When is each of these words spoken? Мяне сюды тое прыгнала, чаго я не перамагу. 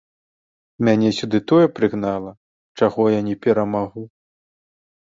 Мяне 0.87 1.09
сюды 1.17 1.37
тое 1.51 1.65
прыгнала, 1.81 2.31
чаго 2.81 3.01
я 3.19 3.25
не 3.31 3.35
перамагу. 3.47 4.03